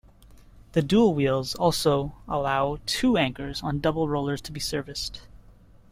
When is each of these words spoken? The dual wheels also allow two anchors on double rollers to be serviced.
The 0.71 0.81
dual 0.81 1.13
wheels 1.13 1.53
also 1.53 2.15
allow 2.27 2.79
two 2.87 3.17
anchors 3.17 3.61
on 3.61 3.79
double 3.81 4.09
rollers 4.09 4.41
to 4.41 4.51
be 4.51 4.59
serviced. 4.59 5.21